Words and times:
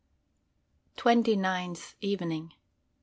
TWENTY 0.97 1.35
NINTH 1.35 1.93
EVENING. 2.01 2.53